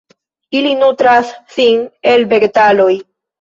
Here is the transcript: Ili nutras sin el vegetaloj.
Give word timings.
Ili 0.59 0.71
nutras 0.79 1.33
sin 1.57 1.85
el 2.15 2.25
vegetaloj. 2.33 2.91